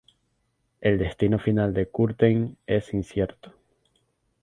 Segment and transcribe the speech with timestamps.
[0.79, 3.53] El destino final del Curtain es incierto.